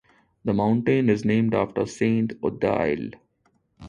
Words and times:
The 0.45 0.53
mountain 0.55 1.11
is 1.11 1.23
named 1.23 1.53
after 1.53 1.85
Saint 1.85 2.33
Odile. 2.43 3.11